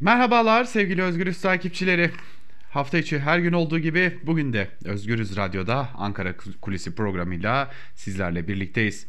Merhabalar 0.00 0.64
sevgili 0.64 1.02
Özgürüz 1.02 1.40
takipçileri. 1.40 2.10
Hafta 2.70 2.98
içi 2.98 3.18
her 3.18 3.38
gün 3.38 3.52
olduğu 3.52 3.78
gibi 3.78 4.18
bugün 4.22 4.52
de 4.52 4.68
Özgürüz 4.84 5.36
Radyo'da 5.36 5.88
Ankara 5.96 6.34
Kulisi 6.60 6.94
programıyla 6.94 7.70
sizlerle 7.94 8.48
birlikteyiz. 8.48 9.06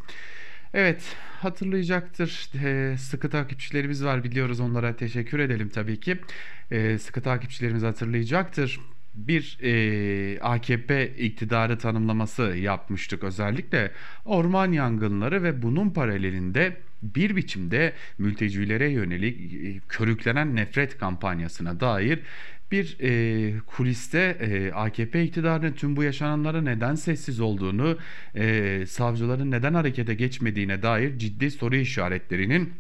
Evet 0.74 1.16
hatırlayacaktır 1.42 2.50
ee, 2.64 2.98
sıkı 2.98 3.30
takipçilerimiz 3.30 4.06
var 4.06 4.24
biliyoruz 4.24 4.60
onlara 4.60 4.96
teşekkür 4.96 5.40
edelim 5.40 5.70
tabii 5.70 6.00
ki. 6.00 6.18
Ee, 6.72 6.98
sıkı 6.98 7.22
takipçilerimiz 7.22 7.84
hatırlayacaktır 7.84 8.80
bir 9.16 9.58
e, 9.64 10.40
AKP 10.42 11.08
iktidarı 11.18 11.78
tanımlaması 11.78 12.42
yapmıştık 12.42 13.24
özellikle 13.24 13.92
orman 14.26 14.72
yangınları 14.72 15.44
ve 15.44 15.62
bunun 15.62 15.90
paralelinde 15.90 16.78
bir 17.04 17.36
biçimde 17.36 17.94
mültecilere 18.18 18.90
yönelik 18.90 19.54
e, 19.54 19.80
körüklenen 19.90 20.56
nefret 20.56 20.98
kampanyasına 20.98 21.80
dair 21.80 22.20
bir 22.72 22.98
e, 23.00 23.60
kuliste 23.60 24.38
e, 24.40 24.72
AKP 24.72 25.24
iktidarının 25.24 25.72
tüm 25.72 25.96
bu 25.96 26.04
yaşananlara 26.04 26.62
neden 26.62 26.96
sessiz 26.96 27.40
olduğunu, 27.40 27.98
e, 28.36 28.86
savcıların 28.88 29.52
neden 29.52 29.74
harekete 29.74 30.14
geçmediğine 30.14 30.84
dair 30.84 31.20
ciddi 31.20 31.52
soru 31.52 31.76
işaretlerinin 31.76 32.74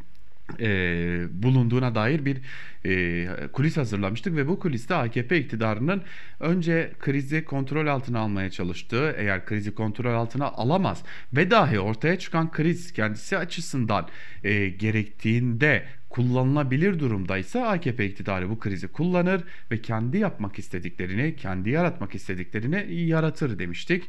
e, 0.59 1.43
bulunduğuna 1.43 1.95
dair 1.95 2.25
bir 2.25 2.37
e, 2.85 3.27
kulis 3.47 3.77
hazırlamıştık 3.77 4.35
ve 4.35 4.47
bu 4.47 4.59
kuliste 4.59 4.95
AKP 4.95 5.37
iktidarının 5.37 6.01
önce 6.39 6.91
krizi 6.99 7.45
kontrol 7.45 7.87
altına 7.87 8.19
almaya 8.19 8.49
çalıştığı 8.49 9.15
eğer 9.17 9.45
krizi 9.45 9.75
kontrol 9.75 10.13
altına 10.13 10.45
alamaz 10.45 11.03
ve 11.33 11.51
dahi 11.51 11.79
ortaya 11.79 12.19
çıkan 12.19 12.51
kriz 12.51 12.93
kendisi 12.93 13.37
açısından 13.37 14.07
e, 14.43 14.69
gerektiğinde 14.69 15.85
kullanılabilir 16.11 16.99
durumdaysa 16.99 17.67
AKP 17.67 18.05
iktidarı 18.05 18.49
bu 18.49 18.59
krizi 18.59 18.87
kullanır 18.87 19.43
ve 19.71 19.81
kendi 19.81 20.17
yapmak 20.17 20.59
istediklerini, 20.59 21.35
kendi 21.35 21.69
yaratmak 21.69 22.15
istediklerini 22.15 22.95
yaratır 22.95 23.59
demiştik. 23.59 24.03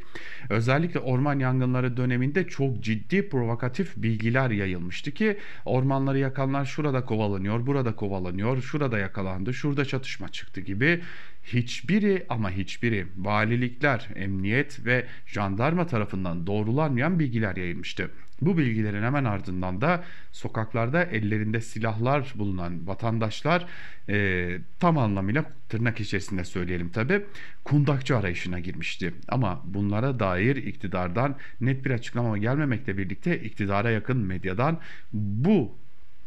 Özellikle 0.50 1.00
orman 1.00 1.38
yangınları 1.38 1.96
döneminde 1.96 2.46
çok 2.46 2.80
ciddi 2.80 3.28
provokatif 3.28 3.96
bilgiler 3.96 4.50
yayılmıştı 4.50 5.10
ki 5.10 5.38
ormanları 5.64 6.18
yakanlar 6.18 6.64
şurada 6.64 7.04
kovalanıyor, 7.04 7.66
burada 7.66 7.96
kovalanıyor, 7.96 8.62
şurada 8.62 8.98
yakalandı, 8.98 9.54
şurada 9.54 9.84
çatışma 9.84 10.28
çıktı 10.28 10.60
gibi 10.60 11.00
hiçbiri 11.44 12.26
ama 12.28 12.50
hiçbiri 12.50 13.06
valilikler, 13.16 14.08
emniyet 14.14 14.86
ve 14.86 15.06
jandarma 15.26 15.86
tarafından 15.86 16.46
doğrulanmayan 16.46 17.18
bilgiler 17.18 17.56
yayılmıştı. 17.56 18.10
Bu 18.40 18.58
bilgilerin 18.58 19.02
hemen 19.02 19.24
ardından 19.24 19.80
da 19.80 20.04
sokaklarda 20.32 21.04
ellerinde 21.04 21.60
silahlar 21.60 22.32
bulunan 22.34 22.86
vatandaşlar 22.86 23.66
e, 24.08 24.58
tam 24.80 24.98
anlamıyla 24.98 25.44
tırnak 25.68 26.00
içerisinde 26.00 26.44
söyleyelim 26.44 26.88
tabi 26.88 27.22
kundakçı 27.64 28.16
arayışına 28.16 28.58
girmişti. 28.58 29.14
Ama 29.28 29.62
bunlara 29.64 30.20
dair 30.20 30.56
iktidardan 30.56 31.36
net 31.60 31.84
bir 31.84 31.90
açıklama 31.90 32.38
gelmemekle 32.38 32.98
birlikte 32.98 33.40
iktidara 33.40 33.90
yakın 33.90 34.18
medyadan 34.18 34.78
bu 35.12 35.81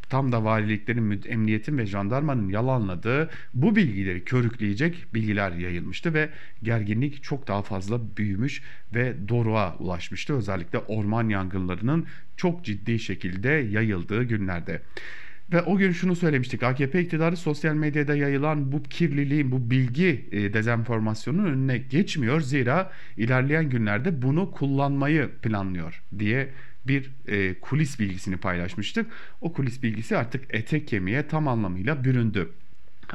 tam 0.10 0.32
da 0.32 0.44
valiliklerin, 0.44 1.22
emniyetin 1.28 1.78
ve 1.78 1.86
jandarmanın 1.86 2.50
yalanladığı 2.50 3.30
bu 3.54 3.76
bilgileri 3.76 4.24
körükleyecek 4.24 5.06
bilgiler 5.14 5.52
yayılmıştı 5.52 6.14
ve 6.14 6.30
gerginlik 6.64 7.24
çok 7.24 7.48
daha 7.48 7.62
fazla 7.62 8.18
büyümüş 8.18 8.62
ve 8.96 9.16
doruğa 9.28 9.76
ulaşmıştı. 9.80 10.34
Özellikle 10.34 10.80
orman 10.80 11.30
yangınlarının 11.30 12.06
çok 12.38 12.66
ciddi 12.66 13.00
şekilde 13.00 13.50
yayıldığı 13.50 14.24
günlerde. 14.24 14.82
Ve 15.54 15.62
o 15.62 15.78
gün 15.78 15.92
şunu 15.92 16.16
söylemiştik. 16.16 16.64
AKP 16.64 17.02
iktidarı 17.02 17.38
sosyal 17.38 17.76
medyada 17.76 18.16
yayılan 18.16 18.72
bu 18.72 18.84
kirliliğin, 18.84 19.52
bu 19.52 19.70
bilgi 19.70 20.26
e, 20.32 20.54
dezenformasyonun 20.54 21.46
önüne 21.46 21.78
geçmiyor. 21.78 22.42
Zira 22.42 22.92
ilerleyen 23.18 23.70
günlerde 23.70 24.22
bunu 24.22 24.52
kullanmayı 24.52 25.30
planlıyor 25.42 26.04
diye 26.20 26.50
bir 26.88 27.12
e, 27.28 27.60
kulis 27.60 28.00
bilgisini 28.00 28.38
paylaşmıştık. 28.38 29.12
O 29.42 29.54
kulis 29.54 29.84
bilgisi 29.84 30.18
artık 30.18 30.46
ete 30.50 30.86
kemiğe 30.86 31.28
tam 31.28 31.48
anlamıyla 31.48 32.04
büründü. 32.04 32.50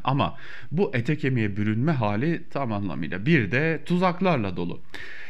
Ama 0.05 0.39
bu 0.73 0.91
ete 0.95 1.17
kemiğe 1.17 1.57
bürünme 1.57 1.93
hali 1.93 2.43
tam 2.51 2.73
anlamıyla 2.73 3.27
bir 3.27 3.51
de 3.51 3.81
tuzaklarla 3.87 4.57
dolu. 4.57 4.81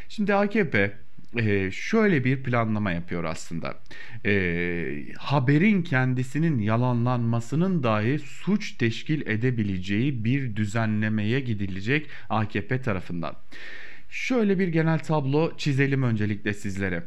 Şimdi 0.08 0.34
AKP 0.34 0.92
e, 1.38 1.70
şöyle 1.70 2.24
bir 2.24 2.42
planlama 2.42 2.92
yapıyor 2.92 3.24
aslında. 3.24 3.74
E, 4.26 4.32
haberin 5.18 5.82
kendisinin 5.82 6.58
yalanlanmasının 6.58 7.82
dahi 7.82 8.18
suç 8.18 8.72
teşkil 8.72 9.26
edebileceği 9.26 10.24
bir 10.24 10.56
düzenlemeye 10.56 11.40
gidilecek 11.40 12.06
AKP 12.28 12.82
tarafından. 12.82 13.36
Şöyle 14.10 14.58
bir 14.58 14.68
genel 14.68 14.98
tablo 14.98 15.56
çizelim 15.56 16.02
öncelikle 16.02 16.54
sizlere. 16.54 17.02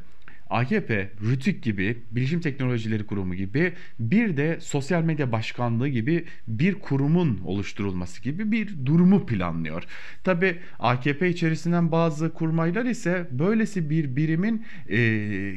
AKP, 0.53 1.09
RÜTÜK 1.22 1.64
gibi, 1.64 1.97
Bilişim 2.12 2.40
Teknolojileri 2.41 3.06
Kurumu 3.06 3.36
gibi 3.36 3.74
bir 4.00 4.38
de 4.38 4.58
sosyal 4.62 5.03
medya 5.03 5.31
başkanlığı 5.31 5.88
gibi 5.88 6.25
bir 6.47 6.74
kurumun 6.74 7.40
oluşturulması 7.46 8.22
gibi 8.22 8.52
bir 8.52 8.86
durumu 8.86 9.25
planlıyor. 9.25 9.84
Tabi 10.24 10.56
AKP 10.80 11.30
içerisinden 11.30 11.92
bazı 11.92 12.34
kurmaylar 12.34 12.86
ise 12.86 13.28
böylesi 13.31 13.90
bir 13.90 14.16
birimin 14.16 14.66
e, 14.90 14.97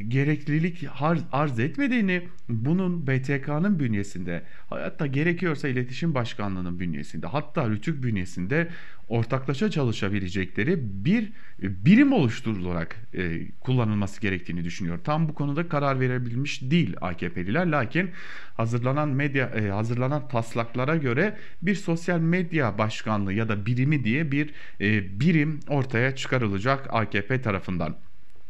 gereklilik 0.08 0.84
arz, 1.00 1.22
arz 1.32 1.58
etmediğini, 1.58 2.22
bunun 2.48 3.06
BTK'nın 3.06 3.78
bünyesinde, 3.78 4.42
hatta 4.70 5.06
gerekiyorsa 5.06 5.68
iletişim 5.68 6.14
başkanlığının 6.14 6.80
bünyesinde, 6.80 7.26
hatta 7.26 7.70
RÜTÜK 7.70 8.02
bünyesinde 8.02 8.68
ortaklaşa 9.08 9.70
çalışabilecekleri 9.70 11.04
bir 11.04 11.32
birim 11.58 12.12
oluşturularak 12.12 12.96
e, 13.14 13.48
kullanılması 13.60 14.20
gerektiğini 14.20 14.64
düşünüyor. 14.64 14.98
Tam 15.04 15.28
bu 15.28 15.34
konuda 15.34 15.68
karar 15.68 16.00
verebilmiş 16.00 16.62
değil 16.62 16.96
AKP'liler. 17.00 17.66
Lakin 17.66 18.10
hazırlanan 18.56 19.08
medya 19.08 19.46
e, 19.46 19.68
hazırlanan 19.68 20.28
taslaklara 20.28 20.96
göre 20.96 21.36
bir 21.62 21.74
sosyal 21.74 22.20
medya 22.20 22.78
başkanlığı 22.78 23.32
ya 23.32 23.48
da 23.48 23.66
birimi 23.66 24.04
diye 24.04 24.32
bir 24.32 24.54
e, 24.80 25.20
birim 25.20 25.60
ortaya 25.68 26.16
çıkarılacak 26.16 26.86
AKP 26.90 27.42
tarafından. 27.42 27.96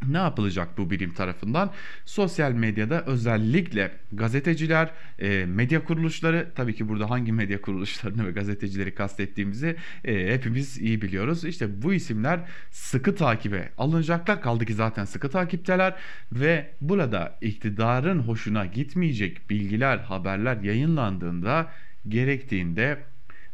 Ne 0.08 0.16
yapılacak 0.18 0.78
bu 0.78 0.90
birim 0.90 1.14
tarafından? 1.14 1.72
Sosyal 2.04 2.52
medyada 2.52 3.04
özellikle 3.06 3.92
gazeteciler, 4.12 4.90
e, 5.18 5.46
medya 5.46 5.84
kuruluşları, 5.84 6.52
tabii 6.54 6.74
ki 6.74 6.88
burada 6.88 7.10
hangi 7.10 7.32
medya 7.32 7.60
kuruluşlarını 7.60 8.26
ve 8.26 8.30
gazetecileri 8.30 8.94
kastettiğimizi 8.94 9.76
e, 10.04 10.32
hepimiz 10.34 10.78
iyi 10.78 11.02
biliyoruz. 11.02 11.44
İşte 11.44 11.82
bu 11.82 11.94
isimler 11.94 12.40
sıkı 12.70 13.14
takibe 13.14 13.72
alınacaklar. 13.78 14.42
Kaldı 14.42 14.66
ki 14.66 14.74
zaten 14.74 15.04
sıkı 15.04 15.30
takipteler 15.30 15.94
ve 16.32 16.70
burada 16.80 17.38
iktidarın 17.40 18.18
hoşuna 18.18 18.66
gitmeyecek 18.66 19.50
bilgiler, 19.50 19.98
haberler 19.98 20.56
yayınlandığında 20.56 21.72
gerektiğinde 22.08 22.98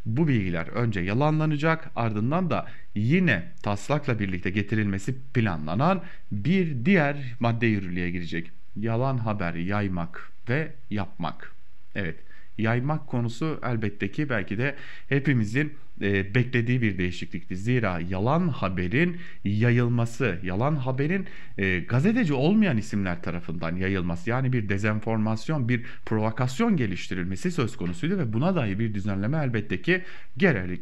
bu 0.06 0.28
bilgiler 0.28 0.66
önce 0.66 1.00
yalanlanacak 1.00 1.90
ardından 1.96 2.50
da 2.50 2.66
yine 2.94 3.52
taslakla 3.62 4.18
birlikte 4.18 4.50
getirilmesi 4.50 5.16
planlanan 5.34 6.02
bir 6.32 6.84
diğer 6.84 7.16
madde 7.40 7.66
yürürlüğe 7.66 8.10
girecek. 8.10 8.50
Yalan 8.76 9.18
haber 9.18 9.54
yaymak 9.54 10.32
ve 10.48 10.72
yapmak. 10.90 11.52
Evet 11.94 12.16
yaymak 12.58 13.06
konusu 13.06 13.60
elbette 13.62 14.10
ki 14.12 14.28
belki 14.28 14.58
de 14.58 14.76
hepimizin 15.08 15.72
e, 16.02 16.34
beklediği 16.34 16.82
bir 16.82 16.98
değişiklikti. 16.98 17.56
Zira 17.56 18.00
yalan 18.08 18.48
haberin 18.48 19.16
yayılması, 19.44 20.38
yalan 20.42 20.76
haberin 20.76 21.26
e, 21.58 21.78
gazeteci 21.78 22.34
olmayan 22.34 22.76
isimler 22.76 23.22
tarafından 23.22 23.76
yayılması 23.76 24.30
yani 24.30 24.52
bir 24.52 24.68
dezenformasyon, 24.68 25.68
bir 25.68 25.82
provokasyon 26.06 26.76
geliştirilmesi 26.76 27.50
söz 27.50 27.76
konusuydu 27.76 28.18
ve 28.18 28.32
buna 28.32 28.54
dair 28.54 28.78
bir 28.78 28.94
düzenleme 28.94 29.38
elbette 29.38 29.82
ki 29.82 30.02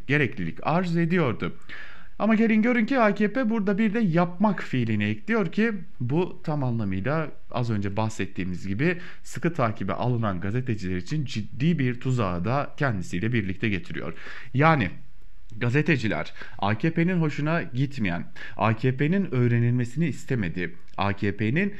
gereklilik 0.07 0.59
arz 0.63 0.97
ediyordu. 0.97 1.55
Ama 2.21 2.35
gelin 2.35 2.61
görün 2.61 2.85
ki 2.85 2.99
AKP 2.99 3.49
burada 3.49 3.77
bir 3.77 3.93
de 3.93 3.99
yapmak 3.99 4.63
fiilini 4.63 5.03
ekliyor 5.03 5.51
ki 5.51 5.73
bu 5.99 6.41
tam 6.43 6.63
anlamıyla 6.63 7.31
az 7.51 7.69
önce 7.69 7.97
bahsettiğimiz 7.97 8.67
gibi 8.67 8.97
sıkı 9.23 9.53
takibe 9.53 9.93
alınan 9.93 10.41
gazeteciler 10.41 10.97
için 10.97 11.25
ciddi 11.25 11.79
bir 11.79 11.99
tuzağı 11.99 12.45
da 12.45 12.73
kendisiyle 12.77 13.33
birlikte 13.33 13.69
getiriyor. 13.69 14.13
Yani 14.53 14.91
Gazeteciler 15.57 16.33
AKP'nin 16.59 17.21
hoşuna 17.21 17.63
gitmeyen, 17.63 18.25
AKP'nin 18.57 19.35
öğrenilmesini 19.35 20.07
istemediği, 20.07 20.75
AKP'nin 20.97 21.73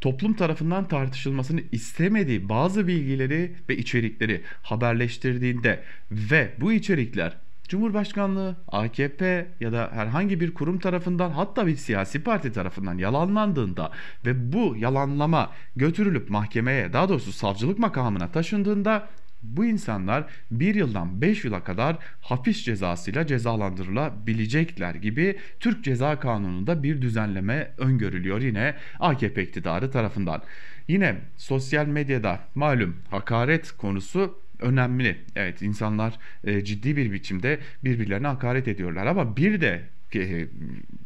toplum 0.00 0.34
tarafından 0.34 0.88
tartışılmasını 0.88 1.60
istemediği 1.72 2.48
bazı 2.48 2.86
bilgileri 2.86 3.54
ve 3.68 3.76
içerikleri 3.76 4.42
haberleştirdiğinde 4.62 5.82
ve 6.10 6.54
bu 6.60 6.72
içerikler 6.72 7.36
Cumhurbaşkanlığı, 7.68 8.56
AKP 8.68 9.46
ya 9.60 9.72
da 9.72 9.90
herhangi 9.92 10.40
bir 10.40 10.54
kurum 10.54 10.78
tarafından 10.78 11.30
hatta 11.30 11.66
bir 11.66 11.76
siyasi 11.76 12.22
parti 12.22 12.52
tarafından 12.52 12.98
yalanlandığında 12.98 13.90
ve 14.26 14.52
bu 14.52 14.76
yalanlama 14.76 15.50
götürülüp 15.76 16.30
mahkemeye 16.30 16.92
daha 16.92 17.08
doğrusu 17.08 17.32
savcılık 17.32 17.78
makamına 17.78 18.32
taşındığında 18.32 19.08
bu 19.42 19.64
insanlar 19.64 20.24
bir 20.50 20.74
yıldan 20.74 21.20
5 21.20 21.44
yıla 21.44 21.64
kadar 21.64 21.96
hapis 22.20 22.64
cezasıyla 22.64 23.26
cezalandırılabilecekler 23.26 24.94
gibi 24.94 25.38
Türk 25.60 25.84
Ceza 25.84 26.20
Kanunu'nda 26.20 26.82
bir 26.82 27.02
düzenleme 27.02 27.72
öngörülüyor 27.78 28.40
yine 28.40 28.74
AKP 29.00 29.42
iktidarı 29.42 29.90
tarafından. 29.90 30.42
Yine 30.88 31.16
sosyal 31.36 31.86
medyada 31.86 32.40
malum 32.54 32.96
hakaret 33.10 33.72
konusu 33.72 34.38
önemli. 34.60 35.18
Evet 35.36 35.62
insanlar 35.62 36.18
e, 36.44 36.64
ciddi 36.64 36.96
bir 36.96 37.12
biçimde 37.12 37.58
birbirlerine 37.84 38.26
hakaret 38.26 38.68
ediyorlar 38.68 39.06
ama 39.06 39.36
bir 39.36 39.60
de 39.60 39.82
e, 40.14 40.46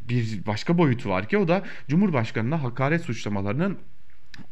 bir 0.09 0.45
başka 0.45 0.77
boyutu 0.77 1.09
var 1.09 1.27
ki 1.29 1.37
o 1.37 1.47
da 1.47 1.63
Cumhurbaşkanı'na 1.87 2.63
hakaret 2.63 3.01
suçlamalarının 3.01 3.77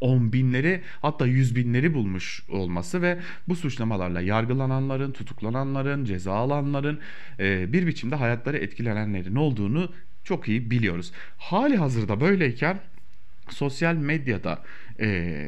on 0.00 0.32
binleri 0.32 0.82
hatta 1.02 1.26
yüz 1.26 1.56
binleri 1.56 1.94
bulmuş 1.94 2.42
olması 2.48 3.02
ve 3.02 3.18
bu 3.48 3.56
suçlamalarla 3.56 4.20
yargılananların, 4.20 5.12
tutuklananların, 5.12 6.04
ceza 6.04 6.32
alanların 6.32 7.00
e, 7.38 7.72
bir 7.72 7.86
biçimde 7.86 8.14
hayatları 8.14 8.58
etkilenenlerin 8.58 9.34
olduğunu 9.34 9.92
çok 10.24 10.48
iyi 10.48 10.70
biliyoruz. 10.70 11.12
Hali 11.38 11.76
hazırda 11.76 12.20
böyleyken 12.20 12.80
sosyal 13.50 13.94
medyada 13.94 14.62
e, 15.00 15.38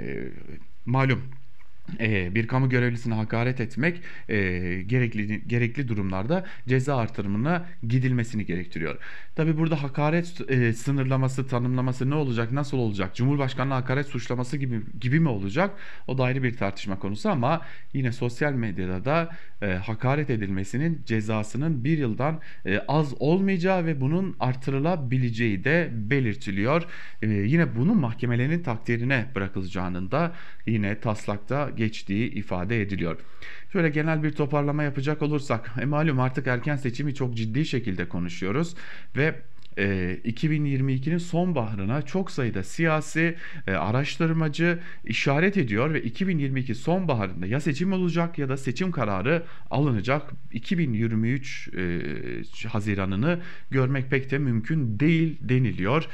malum 0.87 1.23
bir 2.35 2.47
kamu 2.47 2.69
görevlisine 2.69 3.15
hakaret 3.15 3.61
etmek 3.61 4.01
e, 4.29 4.37
gerekli 4.87 5.49
gerekli 5.49 5.89
durumlarda 5.89 6.47
ceza 6.69 6.97
artırımına 6.97 7.67
gidilmesini 7.89 8.47
gerektiriyor. 8.47 8.99
Tabi 9.37 9.59
burada 9.59 9.83
hakaret 9.83 10.51
e, 10.51 10.73
sınırlaması, 10.73 11.47
tanımlaması 11.49 12.11
ne 12.11 12.15
olacak, 12.15 12.53
nasıl 12.53 12.79
olacak? 12.79 13.15
Cumhurbaşkanlığı 13.15 13.75
hakaret 13.75 14.07
suçlaması 14.07 14.57
gibi 14.57 14.81
gibi 15.01 15.21
mi 15.21 15.29
olacak? 15.29 15.71
O 16.07 16.19
da 16.19 16.25
ayrı 16.25 16.43
bir 16.43 16.57
tartışma 16.57 16.99
konusu 16.99 17.31
ama 17.31 17.61
yine 17.93 18.13
sosyal 18.13 18.53
medyada 18.53 19.05
da 19.05 19.37
e, 19.63 19.67
hakaret 19.67 20.31
edilmesinin 20.31 21.03
cezasının 21.07 21.85
bir 21.85 21.99
yıldan 21.99 22.41
e, 22.67 22.79
az 22.79 23.15
olmayacağı 23.19 23.87
ve 23.87 24.01
bunun 24.01 24.37
artırılabileceği 24.41 25.65
de 25.65 25.91
belirtiliyor. 25.93 26.83
E, 27.23 27.27
yine 27.27 27.77
bunun 27.77 27.97
mahkemelerin 27.97 28.63
takdirine 28.63 29.27
bırakılacağının 29.35 30.11
da 30.11 30.33
yine 30.67 31.01
taslakta 31.01 31.71
geçtiği 31.77 32.31
ifade 32.31 32.83
ediliyor. 32.83 33.17
Şöyle 33.73 33.89
genel 33.89 34.23
bir 34.23 34.33
toparlama 34.33 34.83
yapacak 34.83 35.23
olursak, 35.23 35.71
e 35.81 35.85
malum 35.85 36.21
artık 36.21 36.47
erken 36.47 36.77
seçimi 36.77 37.15
çok 37.15 37.35
ciddi 37.37 37.67
şekilde 37.67 38.09
konuşuyoruz 38.09 38.75
ve 39.17 39.35
2022'nin 39.77 41.17
e, 41.17 41.19
sonbaharına 41.19 42.03
çok 42.03 42.31
sayıda 42.31 42.63
siyasi 42.63 43.37
e, 43.67 43.73
araştırmacı 43.73 44.79
işaret 45.05 45.57
ediyor 45.57 45.95
ve 45.95 46.03
2022 46.03 46.75
sonbaharında 46.75 47.47
ya 47.47 47.61
seçim 47.61 47.93
olacak 47.93 48.39
ya 48.39 48.49
da 48.49 48.57
seçim 48.57 48.91
kararı 48.91 49.43
alınacak. 49.71 50.31
2023 50.53 51.69
e, 51.69 52.69
Haziran'ını 52.69 53.41
görmek 53.71 54.11
pek 54.11 54.31
de 54.31 54.39
mümkün 54.39 55.01
değil 55.01 55.39
deniliyor. 55.41 56.09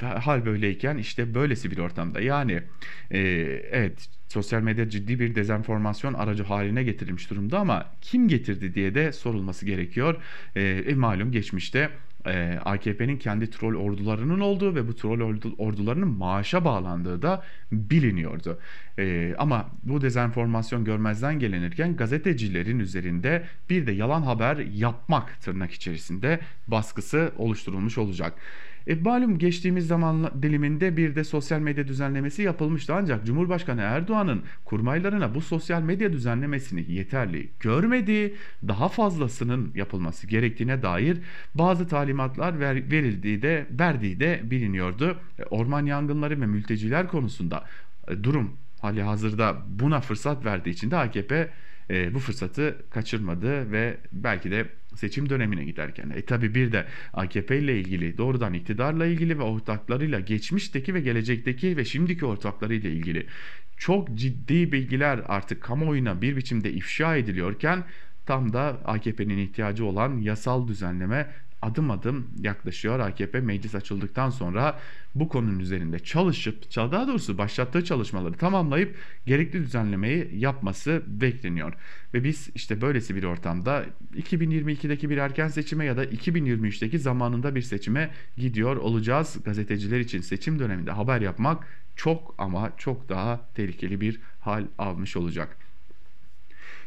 Hal 0.00 0.46
böyleyken 0.46 0.96
işte 0.96 1.34
böylesi 1.34 1.70
bir 1.70 1.78
ortamda 1.78 2.20
yani 2.20 2.62
evet 3.10 4.08
sosyal 4.28 4.60
medya 4.60 4.90
ciddi 4.90 5.20
bir 5.20 5.34
dezenformasyon 5.34 6.14
aracı 6.14 6.42
haline 6.42 6.82
getirilmiş 6.82 7.30
durumda 7.30 7.58
ama 7.58 7.86
kim 8.00 8.28
getirdi 8.28 8.74
diye 8.74 8.94
de 8.94 9.12
sorulması 9.12 9.66
gerekiyor. 9.66 10.16
E, 10.56 10.94
malum 10.94 11.32
geçmişte 11.32 11.90
e, 12.26 12.58
AKP'nin 12.64 13.16
kendi 13.16 13.50
troll 13.50 13.74
ordularının 13.74 14.40
olduğu 14.40 14.74
ve 14.74 14.88
bu 14.88 14.94
troll 14.94 15.20
ordu, 15.20 15.54
ordularının 15.58 16.08
maaşa 16.08 16.64
bağlandığı 16.64 17.22
da 17.22 17.42
biliniyordu. 17.72 18.58
E, 18.98 19.34
ama 19.38 19.70
bu 19.82 20.00
dezenformasyon 20.00 20.84
görmezden 20.84 21.38
gelinirken 21.38 21.96
gazetecilerin 21.96 22.78
üzerinde 22.78 23.44
bir 23.70 23.86
de 23.86 23.92
yalan 23.92 24.22
haber 24.22 24.56
yapmak 24.56 25.40
tırnak 25.40 25.72
içerisinde 25.72 26.40
baskısı 26.68 27.32
oluşturulmuş 27.38 27.98
olacak. 27.98 28.34
E, 28.86 28.94
malum 28.94 29.38
geçtiğimiz 29.38 29.86
zaman 29.86 30.30
diliminde 30.42 30.96
bir 30.96 31.14
de 31.14 31.24
sosyal 31.24 31.60
medya 31.60 31.88
düzenlemesi 31.88 32.42
yapılmıştı 32.42 32.94
ancak 32.94 33.26
Cumhurbaşkanı 33.26 33.80
Erdoğan'ın 33.80 34.42
kurmaylarına 34.64 35.34
bu 35.34 35.40
sosyal 35.40 35.82
medya 35.82 36.12
düzenlemesini 36.12 36.92
yeterli 36.92 37.50
görmediği, 37.60 38.34
daha 38.68 38.88
fazlasının 38.88 39.72
yapılması 39.74 40.26
gerektiğine 40.26 40.82
dair 40.82 41.18
bazı 41.54 41.88
talimatlar 41.88 42.60
ver, 42.60 42.90
verildiği 42.90 43.42
de 43.42 43.66
verdiği 43.70 44.20
de 44.20 44.40
biliniyordu. 44.44 45.18
E, 45.38 45.42
orman 45.42 45.86
yangınları 45.86 46.40
ve 46.40 46.46
mülteciler 46.46 47.08
konusunda 47.08 47.64
e, 48.08 48.24
durum 48.24 48.50
hali 48.80 49.02
hazırda 49.02 49.56
buna 49.68 50.00
fırsat 50.00 50.44
verdiği 50.44 50.70
için 50.70 50.90
de 50.90 50.96
AKP 50.96 51.50
e, 51.90 52.14
bu 52.14 52.18
fırsatı 52.18 52.76
kaçırmadı 52.90 53.72
ve 53.72 53.96
belki 54.12 54.50
de 54.50 54.66
seçim 54.96 55.28
dönemine 55.28 55.64
giderken. 55.64 56.10
E 56.10 56.22
tabi 56.22 56.54
bir 56.54 56.72
de 56.72 56.86
AKP 57.12 57.58
ile 57.58 57.80
ilgili 57.80 58.18
doğrudan 58.18 58.54
iktidarla 58.54 59.06
ilgili 59.06 59.38
ve 59.38 59.42
ortaklarıyla 59.42 60.20
geçmişteki 60.20 60.94
ve 60.94 61.00
gelecekteki 61.00 61.76
ve 61.76 61.84
şimdiki 61.84 62.26
ortaklarıyla 62.26 62.90
ilgili 62.90 63.26
çok 63.76 64.14
ciddi 64.14 64.72
bilgiler 64.72 65.20
artık 65.26 65.62
kamuoyuna 65.62 66.22
bir 66.22 66.36
biçimde 66.36 66.72
ifşa 66.72 67.16
ediliyorken 67.16 67.84
tam 68.26 68.52
da 68.52 68.80
AKP'nin 68.84 69.38
ihtiyacı 69.38 69.84
olan 69.84 70.18
yasal 70.18 70.68
düzenleme 70.68 71.26
adım 71.66 71.90
adım 71.90 72.26
yaklaşıyor. 72.40 72.98
AKP 72.98 73.40
meclis 73.40 73.74
açıldıktan 73.74 74.30
sonra 74.30 74.78
bu 75.14 75.28
konunun 75.28 75.58
üzerinde 75.58 75.98
çalışıp 75.98 76.76
daha 76.76 77.08
doğrusu 77.08 77.38
başlattığı 77.38 77.84
çalışmaları 77.84 78.34
tamamlayıp 78.34 78.96
gerekli 79.26 79.62
düzenlemeyi 79.62 80.30
yapması 80.32 81.02
bekleniyor. 81.06 81.72
Ve 82.14 82.24
biz 82.24 82.50
işte 82.54 82.80
böylesi 82.80 83.16
bir 83.16 83.24
ortamda 83.24 83.84
2022'deki 84.16 85.10
bir 85.10 85.16
erken 85.16 85.48
seçime 85.48 85.84
ya 85.84 85.96
da 85.96 86.04
2023'teki 86.04 86.98
zamanında 86.98 87.54
bir 87.54 87.62
seçime 87.62 88.10
gidiyor 88.36 88.76
olacağız. 88.76 89.36
Gazeteciler 89.44 90.00
için 90.00 90.20
seçim 90.20 90.58
döneminde 90.58 90.90
haber 90.90 91.20
yapmak 91.20 91.66
çok 91.96 92.34
ama 92.38 92.72
çok 92.76 93.08
daha 93.08 93.48
tehlikeli 93.54 94.00
bir 94.00 94.20
hal 94.40 94.64
almış 94.78 95.16
olacak. 95.16 95.65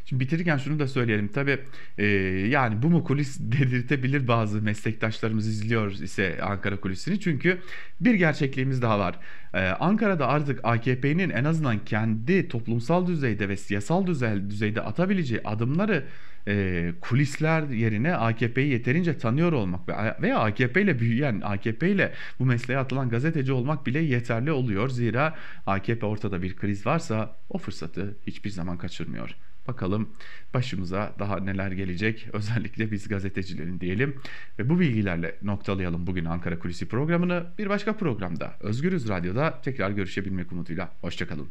Şimdi 0.04 0.24
bitirirken 0.24 0.56
şunu 0.56 0.78
da 0.78 0.88
söyleyelim. 0.88 1.28
Tabii 1.28 1.58
e, 1.98 2.06
yani 2.48 2.82
bu 2.82 2.90
mu 2.90 3.04
kulis 3.04 3.38
dedirtebilir 3.40 4.28
bazı 4.28 4.62
meslektaşlarımız 4.62 5.48
izliyor 5.48 5.92
ise 5.92 6.38
Ankara 6.42 6.80
kulisini. 6.80 7.20
Çünkü 7.20 7.58
bir 8.00 8.14
gerçekliğimiz 8.14 8.82
daha 8.82 8.98
var. 8.98 9.18
Ee, 9.54 9.58
Ankara'da 9.60 10.28
artık 10.28 10.60
AKP'nin 10.62 11.30
en 11.30 11.44
azından 11.44 11.84
kendi 11.84 12.48
toplumsal 12.48 13.06
düzeyde 13.06 13.48
ve 13.48 13.56
siyasal 13.56 14.06
düzey, 14.06 14.50
düzeyde 14.50 14.82
atabileceği 14.82 15.40
adımları 15.44 16.04
e, 16.48 16.92
kulisler 17.00 17.62
yerine 17.62 18.14
AKP'yi 18.14 18.68
yeterince 18.68 19.18
tanıyor 19.18 19.52
olmak 19.52 19.80
veya 20.22 20.38
AKP 20.38 20.82
ile 20.82 20.98
büyüyen, 21.00 21.40
AKP 21.44 21.90
ile 21.90 22.12
bu 22.38 22.44
mesleğe 22.44 22.78
atılan 22.78 23.08
gazeteci 23.08 23.52
olmak 23.52 23.86
bile 23.86 23.98
yeterli 23.98 24.52
oluyor. 24.52 24.88
Zira 24.88 25.36
AKP 25.66 26.06
ortada 26.06 26.42
bir 26.42 26.56
kriz 26.56 26.86
varsa 26.86 27.36
o 27.50 27.58
fırsatı 27.58 28.16
hiçbir 28.26 28.50
zaman 28.50 28.78
kaçırmıyor. 28.78 29.36
Bakalım 29.68 30.08
başımıza 30.54 31.14
daha 31.18 31.40
neler 31.40 31.70
gelecek 31.72 32.28
özellikle 32.32 32.90
biz 32.90 33.08
gazetecilerin 33.08 33.80
diyelim. 33.80 34.16
Ve 34.58 34.68
bu 34.68 34.80
bilgilerle 34.80 35.36
noktalayalım 35.42 36.06
bugün 36.06 36.24
Ankara 36.24 36.58
Kulisi 36.58 36.88
programını. 36.88 37.46
Bir 37.58 37.68
başka 37.68 37.96
programda 37.96 38.54
Özgürüz 38.60 39.08
Radyo'da 39.08 39.60
tekrar 39.62 39.90
görüşebilmek 39.90 40.52
umuduyla. 40.52 40.92
Hoşçakalın. 41.00 41.48